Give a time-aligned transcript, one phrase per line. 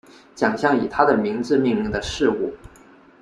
[0.33, 2.51] 奖项以他的名字命名的事物